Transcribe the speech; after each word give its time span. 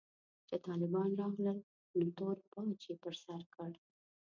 چې 0.47 0.55
طالبان 0.67 1.09
راغلل 1.21 1.59
نو 1.97 2.07
تور 2.17 2.37
پاج 2.51 2.79
يې 2.89 2.95
پر 3.03 3.13
سر 3.23 3.41
کړ. 3.55 3.71